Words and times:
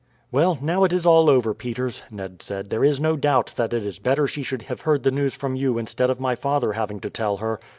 "Well, 0.31 0.57
now 0.63 0.83
it 0.83 0.91
is 0.93 1.05
all 1.05 1.29
over, 1.29 1.53
Peters," 1.53 2.01
Ned 2.09 2.41
said, 2.41 2.71
"there 2.71 2.83
is 2.83 2.99
no 2.99 3.15
doubt 3.15 3.53
that 3.55 3.71
it 3.71 3.85
is 3.85 3.99
better 3.99 4.25
she 4.25 4.41
should 4.41 4.63
have 4.63 4.81
heard 4.81 5.03
the 5.03 5.11
news 5.11 5.35
from 5.35 5.55
you 5.55 5.77
instead 5.77 6.09
of 6.09 6.19
my 6.19 6.33
father 6.33 6.73
having 6.73 6.99
to 7.01 7.09
tell 7.11 7.37
her." 7.37 7.59